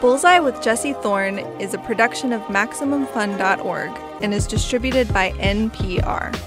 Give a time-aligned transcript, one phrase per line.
[0.00, 3.90] Bullseye with Jesse Thorn is a production of MaximumFun.org
[4.22, 6.38] and is distributed by NPR.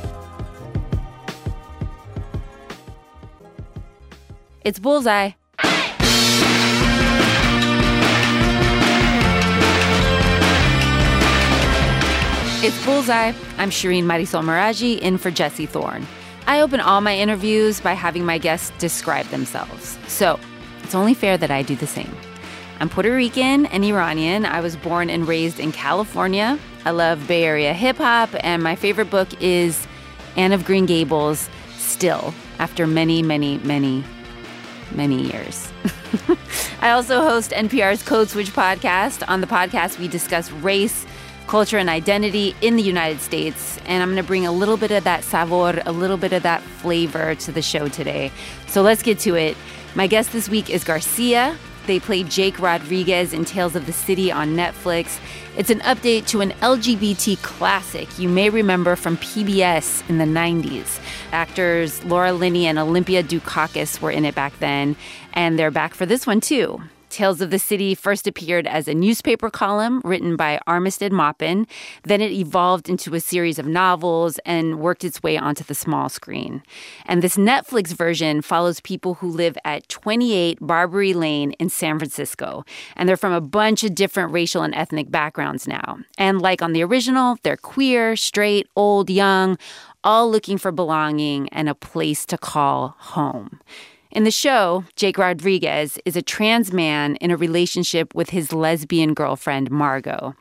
[4.64, 5.32] It's Bullseye.
[12.62, 13.34] It's Bullseye.
[13.58, 16.06] I'm Shireen Marisol Meraji in for Jesse Thorn.
[16.46, 19.98] I open all my interviews by having my guests describe themselves.
[20.08, 20.40] So
[20.84, 22.16] it's only fair that I do the same.
[22.82, 24.46] I'm Puerto Rican and Iranian.
[24.46, 26.58] I was born and raised in California.
[26.86, 29.86] I love Bay Area hip hop, and my favorite book is
[30.38, 34.02] Anne of Green Gables, still, after many, many, many,
[34.96, 35.70] many years.
[36.82, 39.28] I also host NPR's Code Switch podcast.
[39.28, 41.06] On the podcast, we discuss race,
[41.48, 43.78] culture, and identity in the United States.
[43.88, 46.44] And I'm going to bring a little bit of that savor, a little bit of
[46.44, 48.32] that flavor to the show today.
[48.68, 49.58] So let's get to it.
[49.96, 51.58] My guest this week is Garcia.
[51.90, 55.20] They played Jake Rodriguez in Tales of the City on Netflix.
[55.58, 61.00] It's an update to an LGBT classic you may remember from PBS in the 90s.
[61.32, 64.96] Actors Laura Linney and Olympia Dukakis were in it back then,
[65.34, 66.80] and they're back for this one too.
[67.10, 71.68] Tales of the City first appeared as a newspaper column written by Armistead Maupin.
[72.04, 76.10] Then it evolved into a series of novels and worked its way onto the small
[76.10, 76.64] screen.
[77.06, 82.64] And this Netflix version follows people who live at 28 Barbary Lane in San Francisco.
[82.96, 86.00] And they're from a bunch of different racial and ethnic backgrounds now.
[86.18, 89.58] And like on the original, they're queer, straight, old, young,
[90.04, 93.60] all looking for belonging and a place to call home.
[94.12, 99.14] In the show, Jake Rodriguez is a trans man in a relationship with his lesbian
[99.14, 100.34] girlfriend, Margot.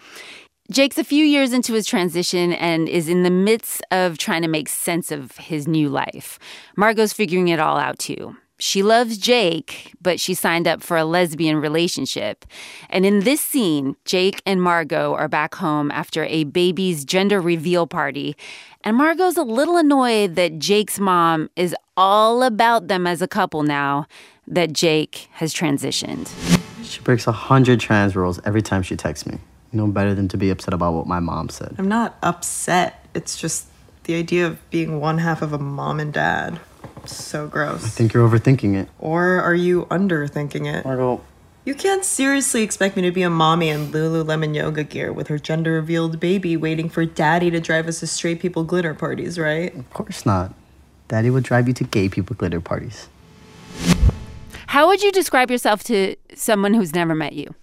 [0.70, 4.48] Jake's a few years into his transition and is in the midst of trying to
[4.48, 6.39] make sense of his new life.
[6.77, 8.36] Margot's figuring it all out too.
[8.61, 12.45] She loves Jake, but she signed up for a lesbian relationship.
[12.91, 17.86] And in this scene, Jake and Margot are back home after a baby's gender reveal
[17.86, 18.36] party.
[18.83, 23.63] And Margot's a little annoyed that Jake's mom is all about them as a couple
[23.63, 24.07] now
[24.46, 26.29] that Jake has transitioned.
[26.83, 29.39] She breaks a hundred trans rules every time she texts me.
[29.73, 31.77] No better than to be upset about what my mom said.
[31.79, 33.07] I'm not upset.
[33.14, 33.67] It's just
[34.05, 36.58] the idea of being one half of a mom and dad.
[37.07, 37.85] So gross.
[37.85, 38.89] I think you're overthinking it.
[38.98, 40.85] Or are you underthinking it?
[40.85, 41.20] Margot,
[41.64, 45.39] You can't seriously expect me to be a mommy in Lululemon yoga gear with her
[45.39, 49.75] gender revealed baby waiting for daddy to drive us to straight people glitter parties, right?
[49.75, 50.55] of course not.
[51.08, 53.08] Daddy will drive you to gay people glitter parties.
[54.67, 57.55] How would you describe yourself to someone who's never met you?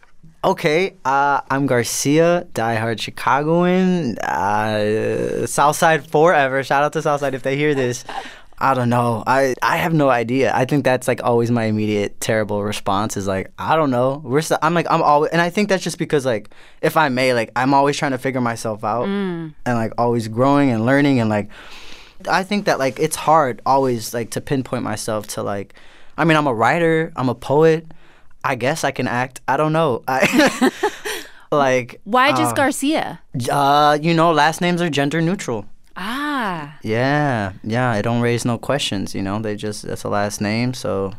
[0.44, 6.64] Okay, uh, I'm Garcia, diehard Chicagoan, uh, Southside forever.
[6.64, 8.04] Shout out to Southside if they hear this.
[8.58, 9.22] I don't know.
[9.28, 10.54] I, I have no idea.
[10.56, 14.22] I think that's like always my immediate terrible response is like I don't know.
[14.24, 16.50] We're st- I'm like I'm always and I think that's just because like
[16.82, 20.72] if I may like I'm always trying to figure myself out and like always growing
[20.72, 21.50] and learning and like
[22.30, 25.74] I think that like it's hard always like to pinpoint myself to like
[26.18, 27.86] I mean I'm a writer, I'm a poet.
[28.44, 29.42] I guess I can act.
[29.48, 30.04] I don't know.
[30.08, 30.72] I
[31.52, 33.20] like Why just Garcia?
[33.52, 35.66] uh you know last names are gender neutral.
[35.98, 39.40] Ah, Yeah, yeah, it don't raise no questions, you know.
[39.40, 41.14] They just that's a last name, so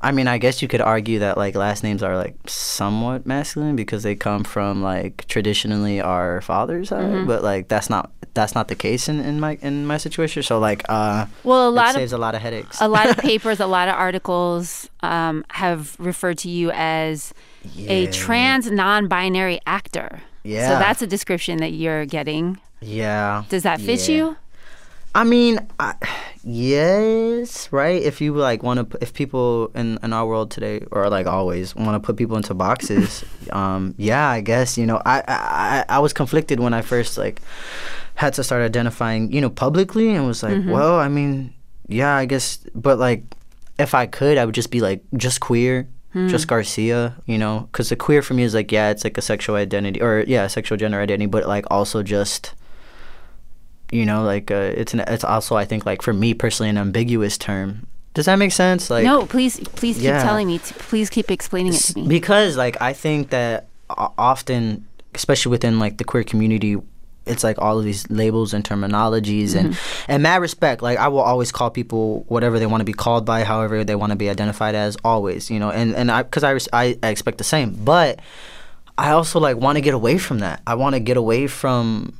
[0.00, 3.76] I mean, I guess you could argue that like last names are like somewhat masculine
[3.76, 8.68] because they come from like traditionally our fathers, are, but like that's not that's not
[8.68, 10.42] the case in, in my in my situation.
[10.42, 12.80] So like uh well, a it lot of saves a lot of headaches.
[12.80, 17.32] a lot of papers, a lot of articles um, have referred to you as
[17.78, 20.20] a trans non-binary actor.
[20.44, 20.68] Yeah.
[20.68, 22.58] So that's a description that you're getting.
[22.80, 23.44] Yeah.
[23.48, 24.14] Does that fit Yeah.
[24.16, 24.36] you?
[25.14, 25.94] I mean, I,
[26.44, 28.02] yes, right.
[28.02, 31.74] If you like want to, if people in, in our world today, or like always,
[31.74, 35.84] want to put people into boxes, um, yeah, I guess you know, I, I I
[35.96, 37.40] I was conflicted when I first like
[38.14, 41.52] had to start identifying, you know, publicly, and was like, well, I mean,
[41.88, 43.24] yeah, I guess, but like,
[43.78, 45.88] if I could, I would just be like, just queer.
[46.28, 49.20] Just Garcia, you know, because the queer for me is like, yeah, it's like a
[49.20, 52.54] sexual identity, or yeah, sexual gender identity, but like also just,
[53.92, 56.78] you know like uh, it's an it's also i think like for me personally an
[56.78, 60.22] ambiguous term does that make sense like no, please, please keep Yeah.
[60.22, 60.58] telling me.
[60.58, 62.08] To, please keep explaining it to me.
[62.08, 63.68] because like i think that
[64.18, 66.76] often especially within like the queer community
[67.26, 70.12] it's like all of these labels and terminologies and Mm-hmm.
[70.12, 73.24] and mad respect like i will always call people whatever they want to be called
[73.26, 76.44] by however they want to be identified as always you know and and i because
[76.44, 78.20] I, res- I i expect the same but
[78.98, 82.14] i also like want to get away from that i want to get away from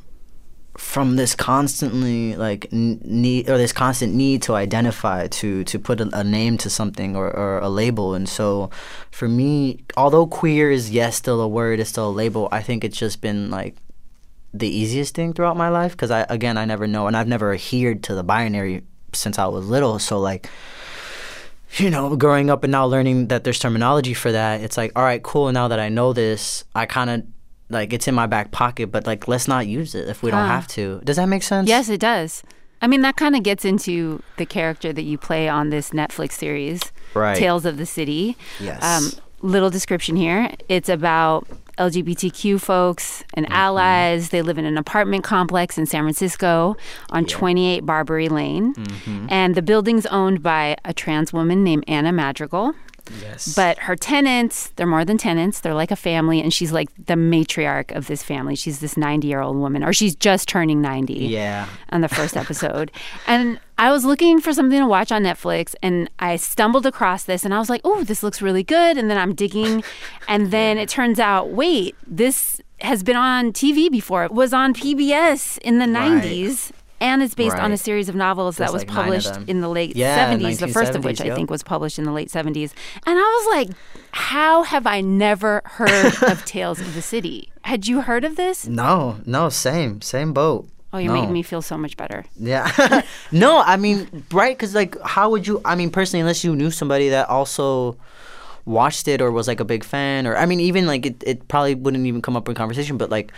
[0.77, 6.09] from this constantly like need or this constant need to identify to to put a,
[6.19, 8.71] a name to something or, or a label and so
[9.11, 12.85] for me although queer is yes still a word it's still a label i think
[12.85, 13.77] it's just been like
[14.53, 17.53] the easiest thing throughout my life because i again i never know and i've never
[17.53, 18.83] adhered to the binary
[19.13, 20.49] since i was little so like
[21.79, 25.03] you know, growing up and now learning that there's terminology for that, it's like, all
[25.03, 25.51] right, cool.
[25.53, 27.23] Now that I know this, I kind of
[27.69, 30.47] like it's in my back pocket, but like let's not use it if we don't
[30.47, 31.01] have to.
[31.05, 31.69] Does that make sense?
[31.69, 32.43] Yes, it does.
[32.83, 36.33] I mean, that kind of gets into the character that you play on this Netflix
[36.33, 37.37] series, Right.
[37.37, 38.37] Tales of the City.
[38.61, 38.83] Yes.
[38.85, 39.11] Um,
[39.41, 40.51] little description here.
[40.69, 41.47] It's about
[41.79, 43.55] LGBTQ folks and Mm-hmm.
[43.55, 44.29] allies.
[44.31, 46.77] They live in an apartment complex in San Francisco
[47.11, 48.75] on 28 Barbary Lane.
[48.75, 49.27] Mm-hmm.
[49.31, 52.75] And the building's owned by a trans woman named Anna Madrigal.
[53.21, 53.55] Yes.
[53.55, 55.61] But her tenants, they're more than tenants.
[55.61, 58.57] They're like a family, and she's like the matriarch of this family.
[58.57, 61.69] She's this 90 year old woman, or she's just turning 90 yeah.
[61.91, 62.91] on the first episode.
[63.27, 67.45] and I was looking for something to watch on Netflix and I stumbled across this
[67.45, 68.97] and I was like, oh, this looks really good.
[68.97, 69.85] And then I'm digging.
[70.29, 74.25] And then it turns out, wait, this has been on TV before.
[74.25, 76.23] It was on PBS in the Right.
[76.23, 76.73] 90s.
[77.01, 79.97] And it's based on a series of novels that was like published in the late
[79.97, 82.73] Yeah, 70s, the first of 1970s, which I think was published in the late 70s.
[83.07, 83.77] And I was like,
[84.13, 87.51] how have I never heard of Tales of the City?
[87.63, 88.67] Had you heard of this?
[88.67, 90.69] No, no, same, same boat.
[90.93, 91.21] Oh, you no.
[91.21, 92.25] made me feel so much better.
[92.37, 93.03] Yeah.
[93.33, 94.57] no, I mean, right?
[94.57, 97.99] Because, like, how would you, I mean, personally, unless you knew somebody that also
[98.65, 101.49] watched it or was like a big fan, or, I mean, even like it, it
[101.49, 103.33] probably wouldn't even come up in conversation, but like,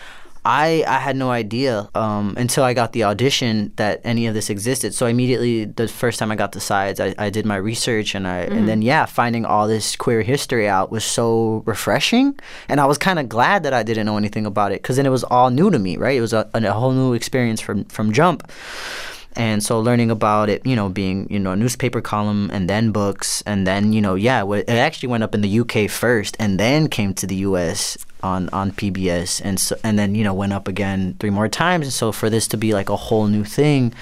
[0.44, 4.50] I, I had no idea um, until I got the audition that any of this
[4.50, 4.94] existed.
[4.94, 8.26] So immediately, the first time I got the sides, I, I did my research, and
[8.26, 12.38] I and then yeah, finding all this queer history out was so refreshing,
[12.68, 15.06] and I was kind of glad that I didn't know anything about it because then
[15.06, 16.16] it was all new to me, right?
[16.16, 18.50] It was a, a whole new experience from from jump.
[19.38, 22.90] And so learning about it, you know, being, you know, a newspaper column and then
[22.90, 26.58] books and then, you know, yeah, it actually went up in the UK first and
[26.58, 30.52] then came to the US on on PBS and so and then, you know, went
[30.52, 31.86] up again three more times.
[31.86, 33.94] And so for this to be like a whole new thing,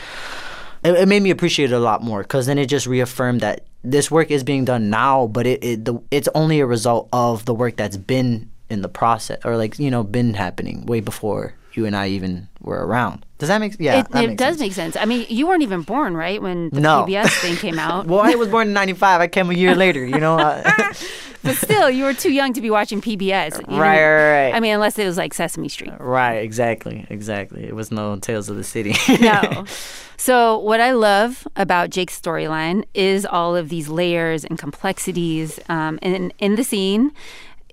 [0.82, 3.66] it, it made me appreciate it a lot more because then it just reaffirmed that
[3.84, 7.44] this work is being done now, but it, it the, it's only a result of
[7.44, 11.52] the work that's been in the process or like, you know, been happening way before
[11.76, 13.24] you and I even were around.
[13.38, 14.00] Does that make yeah?
[14.00, 14.60] it it does sense.
[14.60, 14.96] make sense.
[14.96, 17.04] I mean, you weren't even born, right, when the No.
[17.06, 18.06] PBS thing came out.
[18.10, 19.20] Well, I was born in '95.
[19.20, 20.04] I came a year later.
[20.04, 20.38] You know.
[20.38, 20.62] Uh,
[21.42, 23.58] but still, you were too young to be watching PBS.
[23.68, 24.54] Right, right, right.
[24.54, 25.92] I mean, unless it was like Sesame Street.
[26.00, 26.38] right.
[26.38, 27.06] Exactly.
[27.10, 27.64] Exactly.
[27.64, 28.94] It was no Tales of the City.
[29.20, 29.64] No.
[30.18, 35.60] So, what I love about Jake's storyline is all of these layers and complexities.
[35.68, 37.12] Um, and in the scene,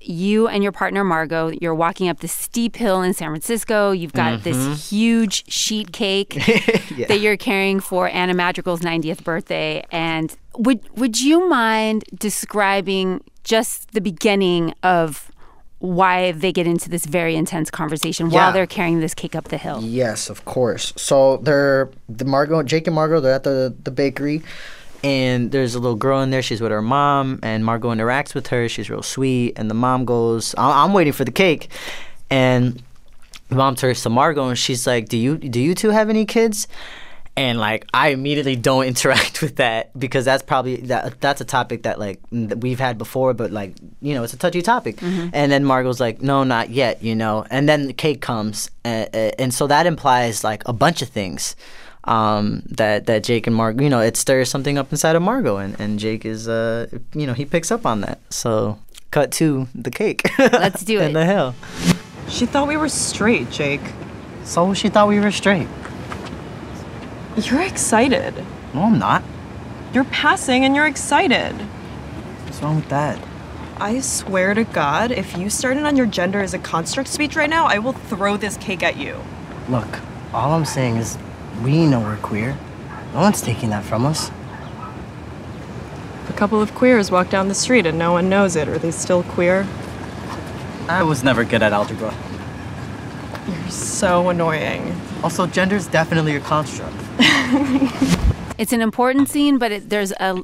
[0.08, 3.92] you and your partner Margot, you're walking up the steep hill in San Francisco.
[3.92, 4.74] You've got this mm-hmm.
[4.74, 6.36] huge sheet cake
[6.96, 7.08] Yeah.
[7.08, 9.84] that you're carrying for Anna Madrigal's 90th birthday.
[9.92, 15.32] And would would you mind describing just the beginning of
[15.80, 18.46] why they get into this very intense conversation Yeah.
[18.46, 19.82] while they're carrying this cake up the hill?
[19.84, 20.94] Yes, of course.
[20.96, 23.20] So they're the Margot, Jake and Margot.
[23.20, 24.44] They're at the the bakery,
[25.04, 26.42] and there's a little girl in there.
[26.42, 28.70] She's with her mom, and Margot interacts with her.
[28.70, 31.70] She's real sweet, and the mom goes, "I- "I'm waiting for the cake,"
[32.30, 32.82] and
[33.50, 36.26] the mom turns to Margot, and she's like, "Do you do you two have any
[36.26, 36.68] kids?"
[37.36, 41.82] And like I immediately don't interact with that because that's probably that that's a topic
[41.84, 45.02] that like that we've had before, but like you know it's a touchy topic.
[45.02, 47.44] And then Margot's like, no, not yet, you know.
[47.50, 49.06] And then the cake comes, uh,
[49.40, 51.56] and so that implies like a bunch of things
[52.06, 55.58] um, that that Jake and Margot, you know, it stirs something up inside of Margot,
[55.58, 58.20] and and Jake is uh, you know, he picks up on that.
[58.30, 58.80] So
[59.12, 60.24] cut to the cake.
[60.40, 61.04] Let's do it.
[61.10, 61.14] In it.
[61.14, 61.56] the hill.
[62.28, 63.82] She thought we were straight, Jake.
[64.44, 65.68] So she thought we were straight.
[67.38, 68.36] You're excited.
[68.74, 69.24] No, I'm not.
[69.94, 71.54] You're passing and you're excited.
[71.54, 73.24] What's wrong with that?
[73.78, 77.50] I swear to God, if you started on your gender as a construct speech right
[77.50, 79.20] now, I will throw this cake at you.
[79.70, 80.00] Look,
[80.34, 81.18] all I'm saying is
[81.62, 82.58] we know we're queer.
[83.14, 84.32] No one's taking that from us.
[86.30, 88.68] A couple of queers walk down the street and no one knows it.
[88.68, 89.68] Are they still queer?
[90.88, 92.14] I was never good at algebra.
[93.48, 94.96] You're so annoying.
[95.24, 96.96] Also, gender's definitely a construct.
[98.56, 100.42] It's an important scene, but it, there's a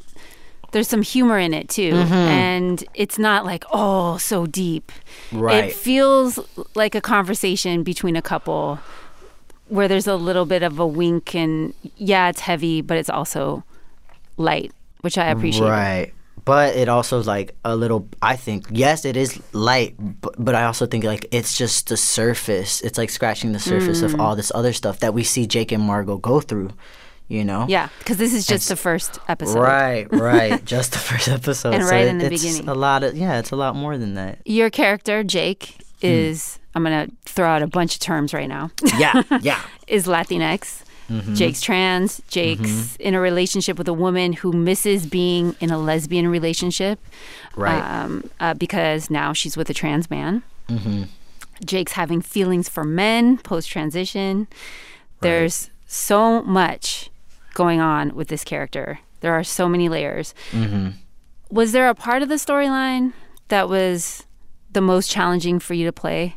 [0.72, 2.14] there's some humor in it too, Mm-hmm.
[2.14, 4.92] and it's not like oh so deep.
[5.32, 5.66] Right.
[5.66, 6.40] It feels
[6.76, 8.80] like a conversation between a couple
[9.70, 13.64] where there's a little bit of a wink and yeah, it's heavy, but it's also
[14.38, 14.72] light,
[15.02, 15.68] which I appreciate.
[15.70, 16.14] Right.
[16.46, 20.56] but it also is like a little i think yes it is light but, but
[20.56, 24.20] i also think like it's just the surface it's like scratching the surface of mm.
[24.20, 26.72] all this other stuff that we see jake and margot go through
[27.28, 29.60] you know Yeah, because this is just the first episode.
[29.62, 32.70] right right just the first episode And So right in the it's beginning.
[32.70, 36.84] a lot of yeah it's a lot more than that Your character, Jake, is, I'm
[36.84, 40.84] going to throw out a bunch of terms right now, yeah yeah is Latinx.
[41.10, 41.34] Mm-hmm.
[41.34, 42.22] Jake's trans.
[42.28, 47.00] Jake's in a relationship with a woman who misses being in a lesbian relationship.
[47.56, 50.44] right um, uh, because now she's with a trans man.
[50.68, 51.04] Mm-hmm.
[51.66, 54.48] Jake's having feelings for men post transition.
[55.22, 57.10] There's so much
[57.54, 59.00] going on with this character.
[59.22, 60.34] There are so many layers.
[60.52, 60.90] Mm-hmm.
[61.50, 63.14] Was there a part of the storyline
[63.50, 64.26] that was
[64.72, 66.36] the most challenging for you to play?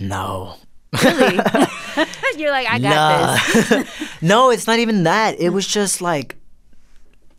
[0.00, 0.56] no
[1.04, 1.38] Really?
[2.36, 4.12] You're like, I got this.
[4.22, 5.38] no, it's not even that.
[5.40, 6.36] It was just like,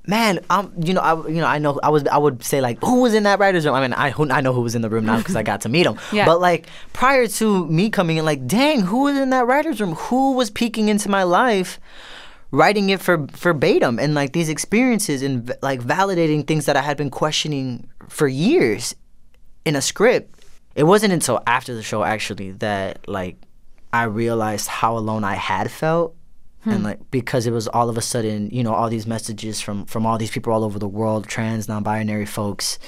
[0.07, 2.79] man, I'm, you know, I, you know, I know, I was, I would say like,
[2.81, 3.75] who was in that writers' room?
[3.75, 5.61] I mean, I, who, I know who was in the room now because I got
[5.61, 5.97] to meet him.
[6.11, 6.25] Yeah.
[6.25, 9.93] But like prior to me coming in, like, dang, who was in that writers' room?
[9.95, 11.79] Who was peeking into my life?
[12.51, 16.97] writing it for verbatim and like these experiences and like validating things that I had
[16.97, 18.93] been questioning for years
[19.65, 20.43] in a script.
[20.75, 23.37] It wasn't until after the show actually that like
[23.91, 26.15] I realized how alone I had felt.
[26.65, 26.85] And hmm.
[26.85, 30.05] like because it was all of a sudden, you know, all these messages from from
[30.05, 32.79] all these people all over the world, trans, non-binary folks,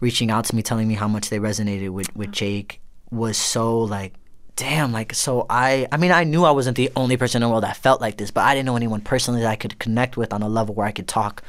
[0.00, 3.80] reaching out to me, telling me how much they resonated with with Jake, was so
[3.80, 4.14] like,
[4.54, 7.50] damn, like so I I mean I knew I wasn't the only person in the
[7.50, 10.16] world that felt like this, but I didn't know anyone personally that I could connect
[10.16, 11.42] with on a level where I could talk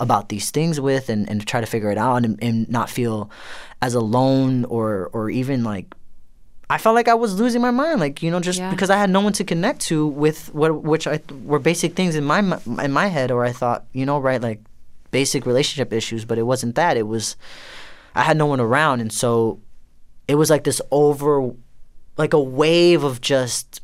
[0.00, 3.30] about these things with and, and try to figure it out and, and not feel
[3.82, 5.86] as alone or or even like
[6.68, 8.70] I felt like I was losing my mind, like you know, just Yeah.
[8.70, 12.16] because I had no one to connect to with what which I were basic things
[12.16, 12.40] in my
[12.82, 14.60] in my head, or I thought, you know, right, like
[15.12, 16.96] basic relationship issues, but it wasn't that.
[16.96, 17.36] It was
[18.16, 19.60] I had no one around, and so
[20.26, 21.52] it was like this over,
[22.18, 23.80] like a wave of just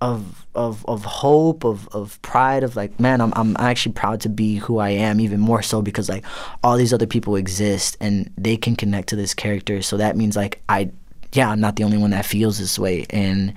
[0.00, 4.28] of of of hope, of of pride, of like, man, I'm I'm actually proud to
[4.28, 6.24] be who I am, even more so because like
[6.62, 9.82] all these other people exist and they can connect to this character.
[9.82, 10.90] So that means like I,
[11.32, 13.54] yeah, I'm not the only one that feels this way, and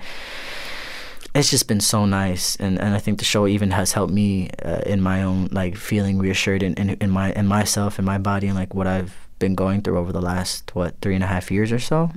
[1.34, 2.56] it's just been so nice.
[2.56, 5.76] And and I think the show even has helped me uh, in my own like
[5.76, 9.14] feeling reassured in, in in my in myself and my body and like what I've
[9.38, 12.10] been going through over the last what three and a half years or so.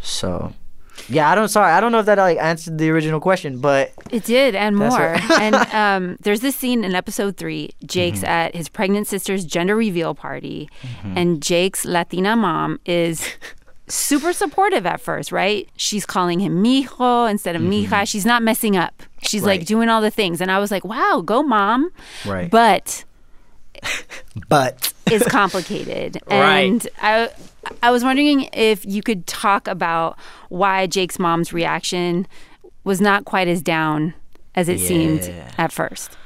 [0.00, 0.52] So.
[1.08, 1.48] Yeah, I don't.
[1.48, 4.76] Sorry, I don't know if that like answered the original question, but It did, and
[4.76, 5.16] more.
[5.40, 7.70] and um, there's this scene in episode three.
[7.84, 8.26] Jake's Mm-hmm.
[8.26, 10.68] at his pregnant sister's gender reveal party,
[11.04, 13.26] and Jake's Latina mom is
[13.88, 15.68] super supportive at first, right?
[15.76, 18.06] She's calling him mijo instead of mija.
[18.06, 19.02] She's not messing up.
[19.22, 19.66] She's like Mm-hmm.
[19.66, 21.90] Doing all the things, and I was like, "Wow, go mom!"
[22.26, 22.50] Right.
[22.50, 23.04] But
[24.48, 26.64] but it's complicated, Right.
[26.70, 27.30] and I.
[27.82, 30.16] I was wondering if you could talk about
[30.48, 32.26] why Jake's mom's reaction
[32.84, 34.14] was not quite as down
[34.54, 36.16] as it seemed at first.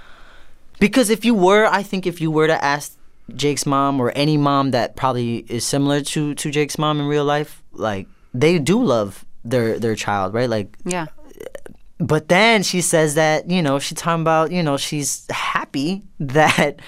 [0.78, 2.96] Because if you were, I think if you were to ask
[3.34, 7.24] Jake's mom or any mom that probably is similar to to Jake's mom in real
[7.24, 10.48] life, like they do love their their child, right?
[10.50, 11.06] Like, Yeah.
[11.98, 16.78] but then she says that you know she's talking about you know she's happy that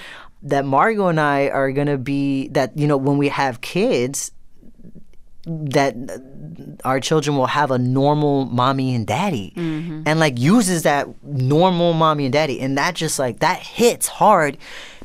[0.44, 4.30] that Margot and I are gonna be that you know when we have kids
[5.46, 5.94] that
[6.84, 9.52] our children will have a normal mommy and daddy.
[9.56, 10.02] Mm-hmm.
[10.06, 12.60] And like uses that normal mommy and daddy.
[12.60, 14.56] And that just like that hits hard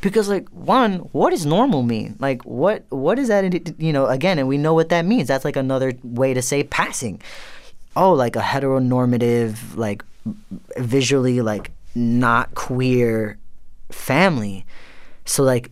[0.02, 2.16] because like one what does normal mean?
[2.20, 5.28] Like what what is that you know again and we know what that means.
[5.28, 7.22] That's like another way to say passing.
[7.96, 10.04] Oh like a heteronormative like
[10.78, 13.38] visually like not queer
[13.92, 14.66] family
[15.30, 15.72] so like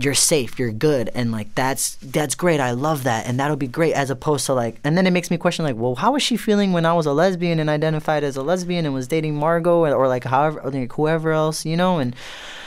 [0.00, 3.66] you're safe you're good and like that's that's great i love that and that'll be
[3.66, 6.22] great as opposed to like and then it makes me question like well how was
[6.22, 9.34] she feeling when i was a lesbian and identified as a lesbian and was dating
[9.34, 12.14] margot or, or like however or like whoever else you know and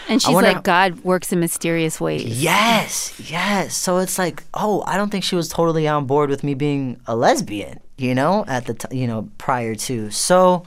[0.09, 2.25] And she's like, how- God works in mysterious ways.
[2.25, 3.75] Yes, yes.
[3.77, 6.99] So it's like, oh, I don't think she was totally on board with me being
[7.05, 10.09] a lesbian, you know, at the t- you know prior to.
[10.09, 10.63] So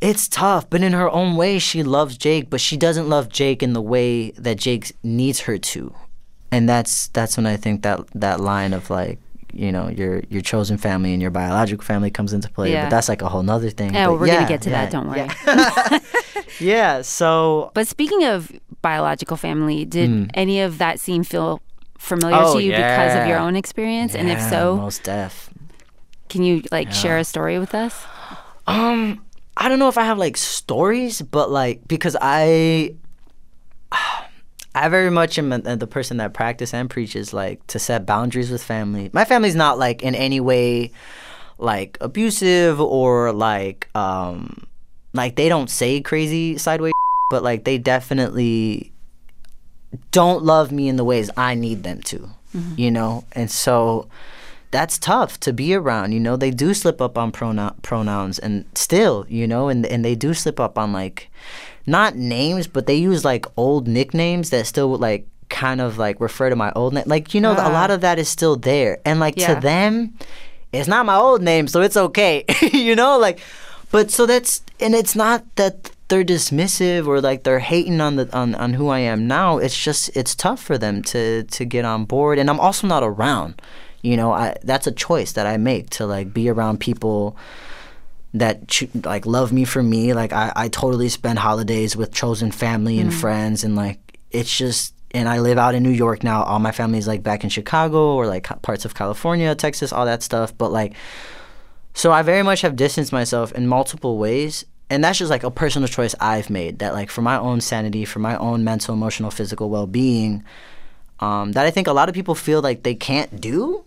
[0.00, 3.62] it's tough, but in her own way, she loves Jake, but she doesn't love Jake
[3.62, 5.94] in the way that Jake needs her to,
[6.50, 9.18] and that's that's when I think that that line of like.
[9.52, 12.84] You know, your your chosen family and your biological family comes into play, Yeah.
[12.86, 13.94] but that's like a whole nother thing.
[13.94, 15.26] Yeah, But well, we're gonna get to that, don't worry.
[15.46, 15.98] Yeah.
[16.60, 21.62] yeah, so But speaking of biological family, did any of that scene feel
[21.96, 22.36] familiar.
[22.38, 24.14] Oh, to you because of your own experience?
[24.14, 25.48] and if so, most deaf.
[26.28, 28.04] can you like share a story with us?
[28.66, 29.24] Um,
[29.56, 32.94] I don't know if I have like stories, but like because I,
[34.74, 38.50] I very much am a, the person that practice and preaches like to set boundaries
[38.50, 39.10] with family.
[39.12, 40.92] My family's not like in any way
[41.58, 44.66] like abusive or like um
[45.14, 46.92] like they don't say crazy sideways
[47.30, 48.92] but like they definitely
[50.10, 52.28] don't love me in the ways I need them to.
[52.76, 53.24] You know?
[53.32, 54.08] And so
[54.70, 56.12] that's tough to be around.
[56.12, 60.04] You know, they do slip up on pronoun pronouns and still, you know, and and
[60.04, 61.30] they do slip up on like
[61.86, 66.50] not names, but they use like old nicknames that still like kind of like refer
[66.50, 67.04] to my old name.
[67.06, 68.98] Like, you know, a lot of that is still there.
[69.04, 69.54] And like Yeah.
[69.54, 70.14] to them,
[70.72, 72.44] it's not my old name, so it's okay.
[72.72, 73.38] you know, like
[73.92, 78.28] but so that's and it's not that they're dismissive or like they're hating on the
[78.36, 79.58] on, on who I am now.
[79.58, 83.02] It's just it's tough for them to to get on board and I'm also not
[83.04, 83.62] around.
[84.02, 87.36] You know, I that's a choice that I make to like be around people
[88.34, 90.12] that like love me for me.
[90.12, 93.14] Like I, I totally spend holidays with chosen family and mm.
[93.20, 96.42] friends and like it's just and I live out in New York now.
[96.42, 100.22] All my family's like back in Chicago or like parts of California, Texas, all that
[100.22, 100.56] stuff.
[100.56, 100.94] But like
[101.94, 104.66] so I very much have distanced myself in multiple ways.
[104.90, 108.04] And that's just like a personal choice I've made that like for my own sanity,
[108.04, 110.44] for my own mental, emotional, physical well being,
[111.20, 113.84] um, that I think a lot of people feel like they can't do.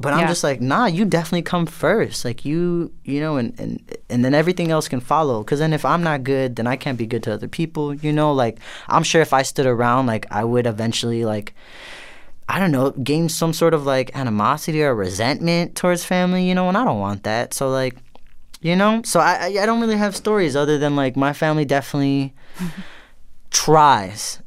[0.00, 2.24] But I'm just like, nah, you definitely come first.
[2.24, 5.44] Like you, you know, and and, and then everything else can follow.
[5.44, 7.94] Cause then if I'm not good, then I can't be good to other people.
[7.94, 8.58] You know, like
[8.88, 11.54] I'm sure if I stood around, like I would eventually like
[12.48, 16.68] I don't know, gain some sort of like animosity or resentment towards family, you know,
[16.68, 17.54] and I don't want that.
[17.54, 17.96] So like,
[18.60, 21.64] you know, so I I, I don't really have stories other than like my family
[21.64, 22.34] definitely
[23.50, 24.40] tries.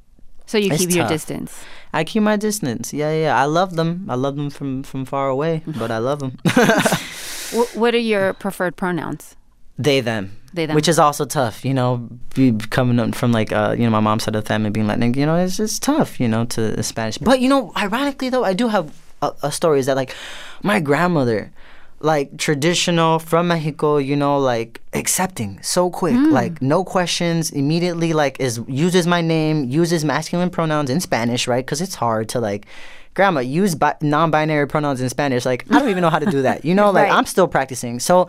[0.46, 1.70] So you It's keep your distance.
[1.96, 2.94] I keep my distance.
[2.94, 3.42] Yeah, yeah.
[3.42, 4.06] I love them.
[4.10, 6.38] I love them from from far away, but I love them.
[7.74, 9.36] What are your preferred pronouns?
[9.78, 10.38] they them.
[10.54, 10.75] They, them.
[10.75, 12.10] Which is also tough, you know,
[12.70, 15.14] coming from like uh, you know, my mom's side of the family being Latin.
[15.14, 17.18] you know, it's it's tough, you know, to Spanish.
[17.18, 20.16] But you know, ironically though, I do have a, a story is that like
[20.64, 21.52] my grandmother,
[22.00, 26.32] like traditional from Mexico, you know, like accepting so quick, mm.
[26.32, 31.66] like no questions, immediately like is uses my name, uses masculine pronouns in Spanish, right?
[31.66, 32.66] Because it's hard to like.
[33.14, 35.46] Grandma, use bi- non-binary pronouns in Spanish.
[35.46, 36.66] Like, I don't even know how to do that.
[36.66, 37.18] You know, like Right.
[37.18, 38.02] I'm still practicing.
[38.02, 38.28] So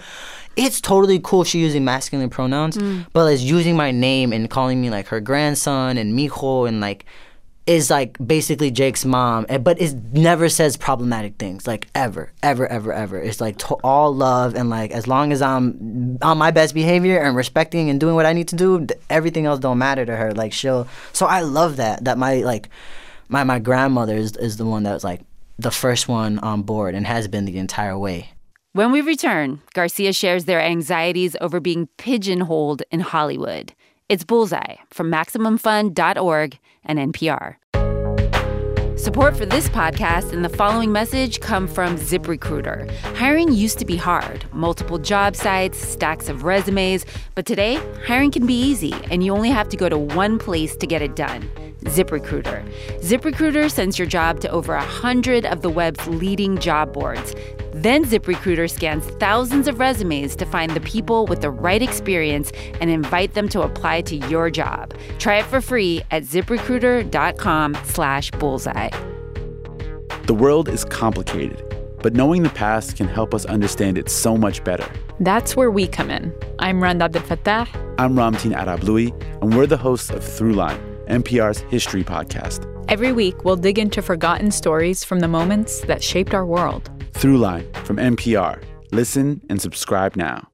[0.54, 3.04] it's totally cool she using masculine pronouns, mm.
[3.12, 7.04] but is using my name and calling me like her grandson and mijo and like
[7.66, 12.66] is like basically Jake's mom, eh, but it never says problematic things like ever, ever,
[12.68, 13.18] ever, ever.
[13.18, 17.18] It's like to- all love and like as long as I'm on my best behavior
[17.20, 20.32] and respecting and doing what I need to do, everything else don't matter to her.
[20.32, 20.86] Like she'll.
[21.12, 22.68] So I love that that my like
[23.28, 25.22] my my grandmother is is the one that was like
[25.58, 28.30] the first one on board and has been the entire way.
[28.74, 33.72] When we return, Garcia shares their anxieties over being pigeonholed in Hollywood.
[34.08, 37.56] It's Bullseye from MaximumFun.org and NPR.
[38.96, 42.88] Support for this podcast and the following message come from ZipRecruiter.
[43.16, 48.46] Hiring used to be hard multiple job sites, stacks of resumes, but today, hiring can
[48.46, 51.50] be easy and you only have to go to one place to get it done
[51.86, 52.64] ZipRecruiter.
[53.00, 57.34] ZipRecruiter sends your job to over 100 of the web's leading job boards.
[57.72, 62.90] Then ZipRecruiter scans thousands of resumes to find the people with the right experience and
[62.90, 64.94] invite them to apply to your job.
[65.18, 68.90] Try it for free at ziprecruiter.com slash bullseye.
[70.26, 71.62] The world is complicated,
[72.02, 74.90] but knowing the past can help us understand it so much better.
[75.20, 76.32] That's where we come in.
[76.58, 77.68] I'm Rand Abdel Fattah.
[77.98, 82.66] I'm Ramtin Arablouei, and we're the hosts of Throughline, NPR's history podcast.
[82.88, 86.90] Every week, we'll dig into forgotten stories from the moments that shaped our world.
[87.12, 88.62] Throughline from NPR.
[88.92, 90.48] Listen and subscribe now.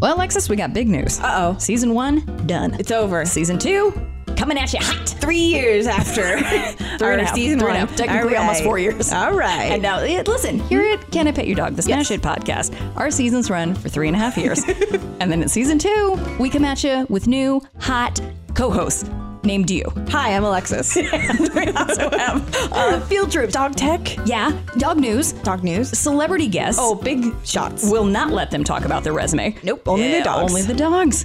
[0.00, 1.20] Well, Alexis, we got big news.
[1.20, 1.58] Uh oh.
[1.58, 2.74] Season one, done.
[2.78, 3.24] It's over.
[3.26, 3.92] Season two,
[4.36, 5.08] coming at you hot.
[5.20, 7.34] Three years after Three our and a half.
[7.34, 7.76] season Three one.
[7.76, 7.96] and a half.
[7.96, 9.12] Technically, All almost four years.
[9.12, 9.72] All right.
[9.72, 12.74] And now, eh, listen, here at Can I Pet Your Dog, the Smash It podcast,
[12.96, 14.64] our seasons run for three and a half years.
[15.20, 18.20] and then in season two, we come at you with new, hot
[18.60, 19.08] co hosts
[19.42, 19.82] named you.
[20.10, 20.94] Hi, I'm Alexis.
[20.96, 25.88] we also have uh, Field trip, dog tech, Yeah, dog news, dog news.
[25.98, 26.78] celebrity guests.
[26.78, 27.90] Oh, big shots.
[27.90, 29.56] Will not let them talk about their resume.
[29.62, 30.52] Nope, only the dogs.
[30.52, 31.24] Only the dogs.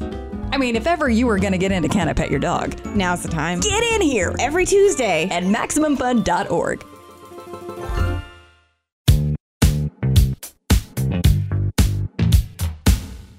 [0.53, 2.79] I mean, if ever you were going to get into Can I Pet Your Dog,
[2.95, 3.59] Now's the time.
[3.59, 5.27] get in here Every Tuesday.
[5.29, 6.85] at MaximumFun.org.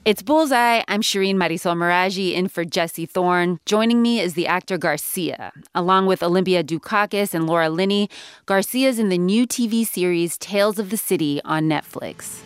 [0.07, 0.85] It's Bullseye.
[0.87, 3.59] I'm Shireen Marisol Meraji in for Jesse Thorn.
[3.66, 5.53] Joining me is the actor Garcia.
[5.75, 8.09] Along with Olympia Dukakis and Laura Linney,
[8.47, 12.40] Garcia's in the new TV series Tales of the City on Netflix.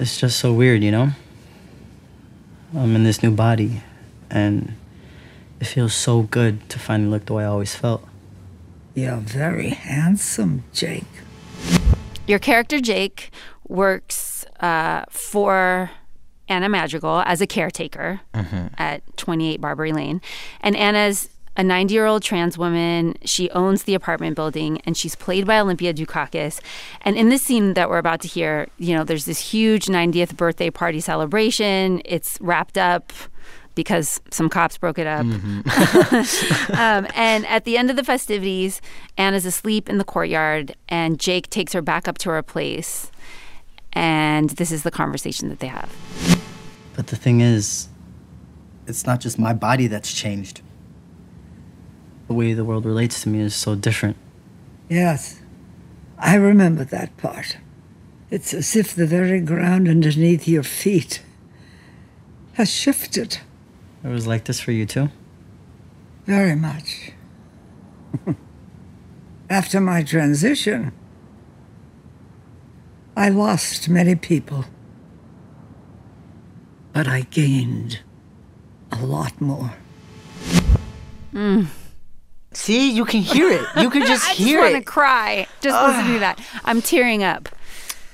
[0.00, 1.10] It's just so weird, you know?
[2.76, 3.82] I'm in this new body,
[4.28, 4.74] and
[5.60, 8.04] it feels so good to finally look the way I always felt.
[8.96, 11.04] You're very handsome, Jake.
[12.26, 13.30] Your character, Jake,
[13.68, 15.92] works uh, for
[16.50, 18.20] Anna Madrigal as a caretaker
[18.76, 20.20] at 28 Barbary Lane.
[20.60, 23.16] And Anna's a 90 year old trans woman.
[23.24, 26.60] She owns the apartment building and she's played by Olympia Dukakis.
[27.02, 30.36] And in this scene that we're about to hear, you know, there's this huge 90th
[30.36, 32.02] birthday party celebration.
[32.04, 33.12] It's wrapped up
[33.74, 35.20] because some cops broke it up.
[36.78, 38.80] um, and at the end of the festivities,
[39.16, 43.10] Anna's asleep in the courtyard, and Jake takes her back up to her place.
[43.92, 45.90] And this is the conversation that they have.
[47.00, 47.88] But the thing is,
[48.86, 50.60] it's not just my body that's changed.
[52.28, 54.18] The way the world relates to me is so different.
[54.90, 55.40] Yes,
[56.18, 57.56] I remember that part.
[58.30, 61.22] It's as if the very ground underneath your feet
[62.52, 63.38] has shifted
[64.04, 65.08] It was like this for you too?
[66.26, 67.12] very much.
[69.48, 70.92] After my transition,
[73.16, 74.66] I lost many people,
[76.92, 78.00] but I gained
[78.92, 79.72] a lot more.
[82.52, 83.64] See, you can hear it.
[83.76, 84.26] You can just hear it.
[84.26, 86.40] I just hear want to cry just listening to that.
[86.64, 87.48] I'm tearing up.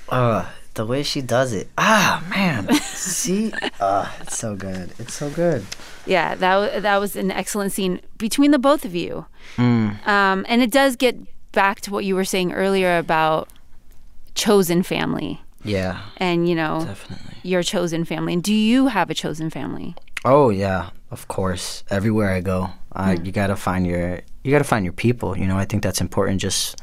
[0.09, 1.69] Uh, the way she does it.
[1.77, 2.71] Ah, man.
[2.81, 3.51] See?
[3.79, 4.93] Uh, it's so good.
[4.99, 5.65] It's so good.
[6.05, 9.25] Yeah, that wa- that was an excellent scene between the both of you.
[9.57, 10.07] Mm.
[10.07, 11.17] Um, and it does get
[11.51, 13.49] back to what you were saying earlier about
[14.35, 16.01] chosen family Yeah.
[16.17, 17.33] and you know Definitely.
[17.43, 18.33] your chosen family.
[18.33, 19.95] And do you have a chosen family?
[20.25, 21.83] Oh yeah, of course.
[21.89, 25.37] Everywhere I go, uh, you gotta find your you gotta find your people.
[25.37, 26.79] You know, I think that's important just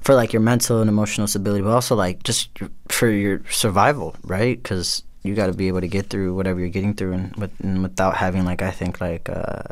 [0.00, 2.50] for like your mental and emotional stability, but also like just
[2.88, 4.56] for your survival, right?
[4.62, 7.50] Because you got to be able to get through whatever you're getting through, and, with,
[7.60, 9.62] and without having like I think like uh,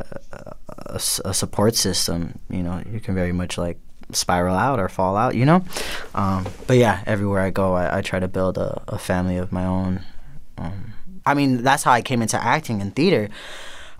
[0.78, 3.78] a, a support system, you know, you can very much like
[4.14, 5.64] spiral out or fall out, you know.
[6.14, 9.52] Um, but yeah, everywhere I go, I, I try to build a, a family of
[9.52, 10.02] my own.
[10.58, 10.92] Um,
[11.24, 13.28] I mean, that's how I came into acting and theater.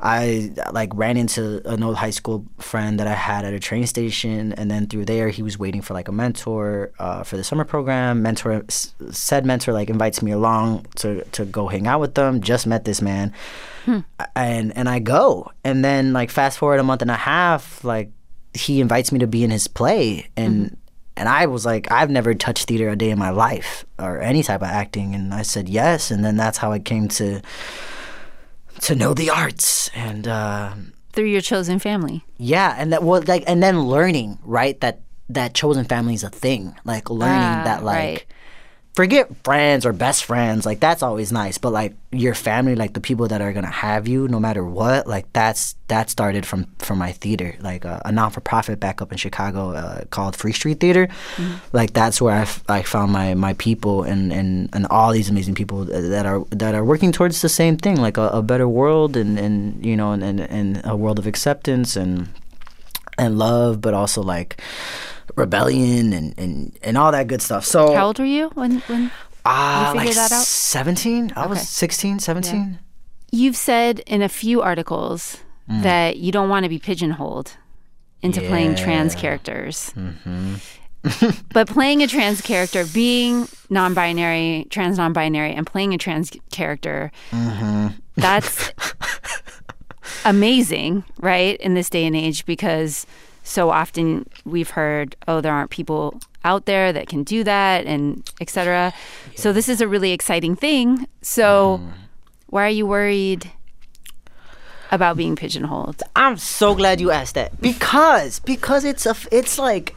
[0.04, 3.86] I like ran into an old high school friend that I had at a train
[3.86, 7.44] station, and then through there, he was waiting for like a mentor uh, for the
[7.44, 8.20] summer program.
[8.20, 12.40] Mentor s- said mentor like invites me along to to go hang out with them.
[12.40, 13.32] Just met this man,
[14.34, 18.10] and and I go, and then like fast forward a month and a half, like
[18.54, 20.76] he invites me to be in his play, and
[21.16, 24.42] and I was like, I've never touched theater a day in my life or any
[24.42, 27.40] type of acting, and I said yes, and then that's how I came to
[28.82, 30.26] to know the arts and.
[30.26, 30.74] Uh,
[31.12, 32.24] Through your chosen family.
[32.38, 34.80] yeah, and that well, like, and then learning, right?
[34.80, 36.74] That that chosen family is a thing.
[36.84, 38.24] Like learning Ah, that, like, right.
[38.94, 40.66] Forget friends or best friends.
[40.66, 44.06] Like that's always nice, but like your family, like the people that are gonna have
[44.06, 45.06] you, no matter what.
[45.06, 49.00] Like that's that started from from my theater, like uh, a non for profit back
[49.00, 51.08] up in Chicago uh, called Free Street Theater.
[51.72, 55.30] Like that's where I, f- I found my my people and and and all these
[55.30, 58.68] amazing people that are that are working towards the same thing, like a, a better
[58.68, 62.28] world and and you know and, and and a world of acceptance and
[63.18, 64.60] and love, but also like
[65.36, 67.64] rebellion and, and, and all that good stuff.
[67.64, 69.10] So How old were you when when
[69.44, 70.44] ah, you like that out?
[70.44, 71.32] 17?
[71.36, 71.64] I was Okay.
[71.64, 72.78] 16, 17.
[73.30, 75.38] You've said in a few articles
[75.70, 75.82] Mm.
[75.84, 77.56] that you don't want to be pigeonholed
[78.20, 79.92] into playing trans characters.
[79.96, 80.54] Mm-hmm.
[81.52, 86.32] but playing a trans character, being non binary, trans non binary, and playing a trans
[86.50, 87.88] character, Mm-hmm.
[88.16, 88.72] that's
[90.24, 91.56] amazing, right?
[91.60, 93.06] In this day and age, because
[93.42, 98.28] so often we've heard, oh, there aren't people out there that can do that, and
[98.40, 98.92] etc.
[99.36, 101.06] So this is a really exciting thing.
[101.22, 101.90] So Mm-hmm.
[102.48, 103.50] why are you worried
[104.90, 106.02] about being pigeonholed?
[106.14, 109.94] I'm so glad you asked that because because it's a it's like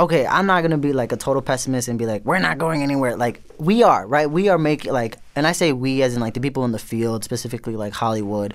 [0.00, 2.82] okay, I'm not gonna be like a total pessimist and be like we're not going
[2.82, 3.16] anywhere.
[3.16, 4.28] Like we are right.
[4.30, 6.78] We are making like, and I say we as in like the people in the
[6.78, 8.54] field, specifically like Hollywood.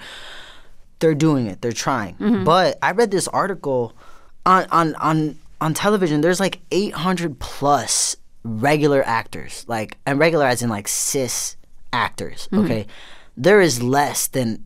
[0.99, 1.61] They're doing it.
[1.61, 2.43] They're trying.
[2.43, 3.93] But I read this article
[4.47, 6.21] on on on on television.
[6.21, 11.55] There's like 800 plus regular actors, like and regular as in like cis
[11.93, 12.47] actors.
[12.53, 12.87] Okay,
[13.35, 14.65] there is less than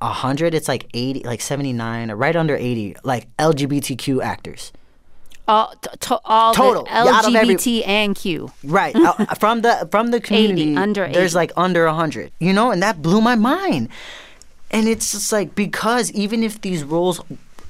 [0.00, 0.54] a hundred.
[0.54, 4.72] It's like eighty, like seventy nine, or right under eighty, like LGBTQ actors.
[5.48, 6.84] All, t- to, all Total.
[6.84, 8.52] the Yeah, every- LGBT and Q.
[8.62, 12.32] Right uh, from the from the community, under there's like under a hundred.
[12.40, 13.88] You know, and that blew my mind.
[14.72, 17.20] And it's just like because even if these roles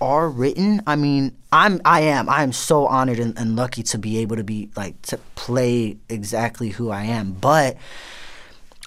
[0.01, 3.99] are written, I mean, I'm I am I am so honored and, and lucky to
[3.99, 7.33] be able to be like to play exactly who I am.
[7.33, 7.77] But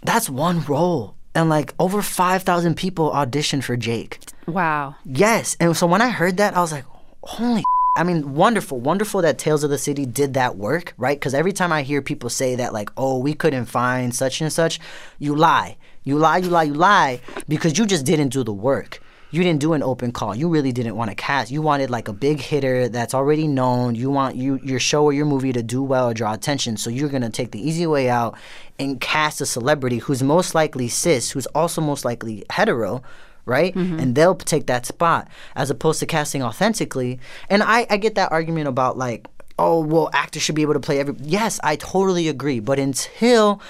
[0.03, 4.19] that's one role, and like over five thousand people auditioned for Jake.
[4.47, 4.95] Wow.
[5.05, 5.55] Yes.
[5.59, 6.85] And so when I heard that, I was like,
[7.21, 7.63] holy
[7.95, 11.19] I mean, wonderful, wonderful that Tales of the City did that work, right?
[11.19, 14.51] Because every time I hear people say that, like, oh, we couldn't find such and
[14.51, 14.79] such,
[15.19, 15.77] you lie.
[16.03, 18.99] You lie, you lie, you lie, because you just didn't do the work.
[19.33, 20.35] You didn't do an open call.
[20.35, 21.49] You really didn't want to cast.
[21.49, 23.95] You wanted like a big hitter that's already known.
[23.95, 26.77] You want you your show or your movie to do well or draw attention.
[26.77, 28.37] So you're gonna take the easy way out
[28.77, 33.01] and cast a celebrity who's most likely cis, who's also most likely hetero,
[33.45, 33.73] right?
[33.73, 33.99] Mm-hmm.
[33.99, 37.19] And they'll take that spot as opposed to casting authentically.
[37.49, 40.79] And I, I get that argument about like, oh, well, actors should be able to
[40.79, 41.15] play every.
[41.19, 42.59] Yes, I totally agree.
[42.59, 43.61] But until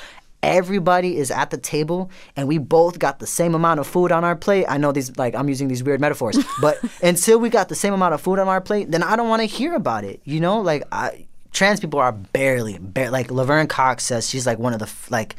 [0.43, 4.23] everybody is at the table and we both got the same amount of food on
[4.23, 7.69] our plate, I know these, like, I'm using these weird metaphors, but until we got
[7.69, 10.03] the same amount of food on our plate, then I don't want to hear about
[10.03, 10.21] it.
[10.25, 11.25] You know, like, I.
[11.51, 15.35] Trans people are barely, barely like Laverne Cox says she's like one of the like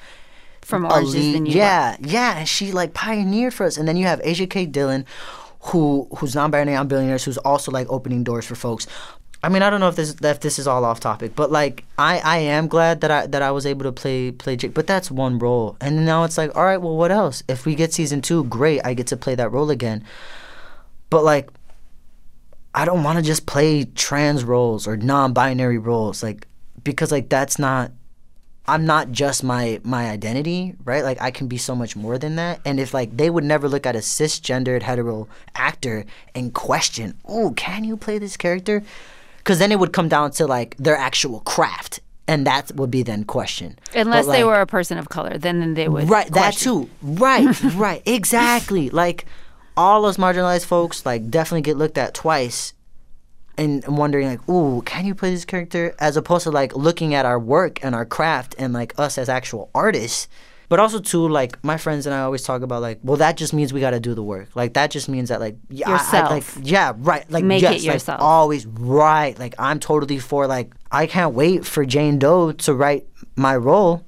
[0.62, 3.76] From Orange elite- New yeah, yeah, and she like pioneered for us.
[3.76, 4.64] And then you have Asia K.
[4.64, 5.06] Dillon,
[5.58, 8.86] who who's non-binary on Billionaires, who's also like opening doors for folks.
[9.44, 11.84] I mean, I don't know if this if this is all off topic, but like
[11.98, 14.72] I, I am glad that I that I was able to play play Jake.
[14.72, 17.42] But that's one role, and now it's like, all right, well, what else?
[17.46, 20.02] If we get season two, great, I get to play that role again.
[21.10, 21.50] But like,
[22.74, 26.48] I don't want to just play trans roles or non-binary roles, like
[26.82, 27.92] because like that's not
[28.66, 31.04] I'm not just my my identity, right?
[31.04, 32.60] Like I can be so much more than that.
[32.64, 37.52] And if like they would never look at a cisgendered hetero actor and question, "Oh,
[37.54, 38.82] can you play this character?"
[39.44, 43.02] Cuz then it would come down to like their actual craft, and that would be
[43.02, 43.78] then question.
[43.94, 46.08] Unless But, they were a person of color, then then they would.
[46.08, 46.88] Right, that too.
[47.02, 48.90] Right, right, exactly.
[48.90, 49.26] Like
[49.76, 52.72] all those marginalized folks, like definitely get looked at twice,
[53.56, 55.94] and, and wondering like, ooh, can you play this character?
[55.98, 59.28] As opposed to like looking at our work and our craft and like us as
[59.28, 60.28] actual artists.
[60.68, 63.52] But also too, like my friends and I always talk about like, well, that just
[63.52, 64.48] means we got to do the work.
[64.54, 66.30] Like that just means that like, yeah, I- I, Yourself.
[66.30, 69.38] like yeah, right, like Make it yes, like, always right.
[69.38, 74.04] Like I'm totally for like I can't wait for Jane Doe to write my role.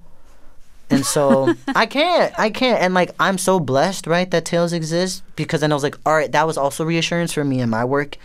[0.88, 5.22] And so I can't, I can't, and like I'm so blessed, right, that Tales exists
[5.34, 7.84] because then I was like, all right, that was also reassurance for me in my
[7.84, 8.16] work,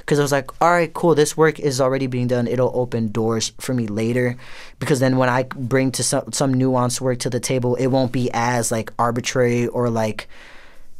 [0.00, 2.46] because I was like, all right, cool, this work is already being done.
[2.46, 4.36] It'll open doors for me later,
[4.78, 8.12] because then when I bring to some some nuanced work to the table, it won't
[8.12, 10.28] be as like arbitrary or like,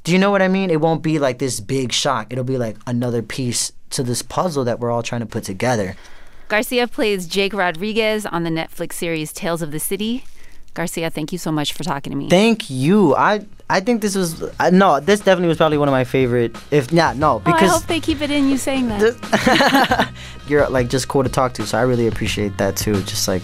[0.05, 0.71] do you know what I mean?
[0.71, 2.33] It won't be like this big shock.
[2.33, 5.97] It'll be like another piece to this puzzle that we're all trying to put together.
[6.49, 10.25] Garcia plays Jake Rodriguez on the Netflix series Tales of the City.
[10.75, 12.29] Garcia, thank you so much for talking to me.
[12.29, 13.15] Thank you.
[13.15, 14.99] I I think this was uh, no.
[15.01, 16.57] This definitely was probably one of my favorite.
[16.71, 20.13] If not, no, Oh, I hope they keep it in you saying that.
[20.49, 21.67] you're like just cool to talk to.
[21.67, 22.95] So I really appreciate that too.
[23.03, 23.43] Just like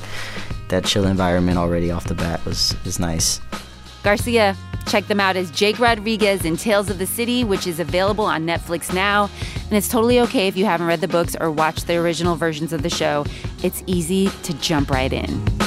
[0.69, 3.41] that chill environment already off the bat was was nice.
[4.03, 8.25] Garcia, check them out as Jake Rodriguez in Tales of the City, which is available
[8.25, 9.31] on Netflix now.
[9.65, 12.73] And it's totally okay if you haven't read the books or watched the original versions
[12.73, 13.25] of the show.
[13.63, 15.66] It's easy to jump right in.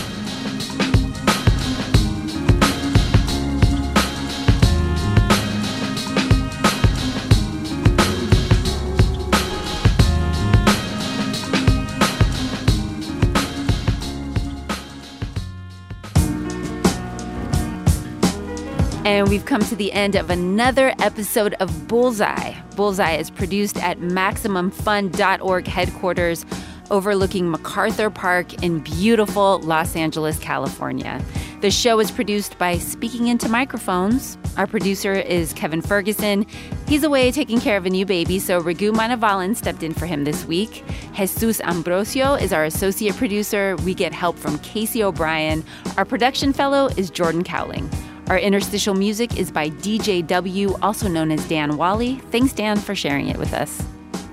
[19.09, 22.53] And we've come to the end of another episode of Bullseye.
[22.75, 26.45] Bullseye is produced at MaximumFun.org headquarters
[26.91, 31.19] overlooking MacArthur Park in beautiful Los Angeles, California.
[31.61, 34.37] The show is produced by Speaking Into Microphones.
[34.57, 36.45] Our producer is Kevin Ferguson.
[36.87, 40.23] He's away taking care of a new baby, so Ragu Manavalan stepped in for him
[40.23, 40.83] this week.
[41.15, 43.75] Jesus Ambrosio is our associate producer.
[43.77, 45.65] We get help from Casey O'Brien.
[45.97, 47.89] Our production fellow is Jordan Cowling.
[48.29, 52.17] Our interstitial music is by DJ W, also known as Dan Wally.
[52.29, 53.83] Thanks, Dan, for sharing it with us.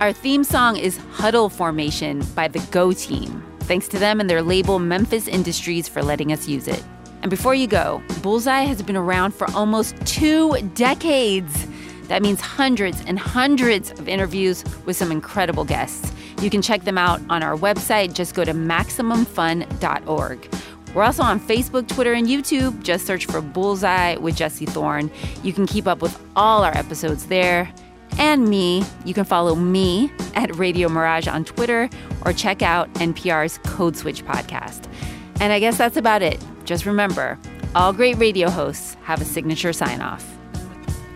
[0.00, 3.42] Our theme song is Huddle Formation by the Go Team.
[3.60, 6.84] Thanks to them and their label Memphis Industries for letting us use it.
[7.22, 11.66] And before you go, Bullseye has been around for almost two decades.
[12.08, 16.12] That means hundreds and hundreds of interviews with some incredible guests.
[16.42, 18.12] You can check them out on our website.
[18.12, 20.50] Just go to MaximumFun.org.
[20.96, 22.82] We're also on Facebook, Twitter, and YouTube.
[22.82, 25.10] Just search for Bullseye with Jesse Thorn.
[25.42, 27.70] You can keep up with all our episodes there.
[28.16, 31.90] And me, you can follow me at Radio Mirage on Twitter
[32.24, 34.90] or check out NPR's Code Switch podcast.
[35.38, 36.42] And I guess that's about it.
[36.64, 37.38] Just remember,
[37.74, 40.26] all great radio hosts have a signature sign off.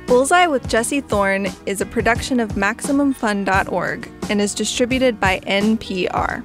[0.06, 6.44] Bullseye with Jesse Thorn is a production of MaximumFun.org and is distributed by NPR.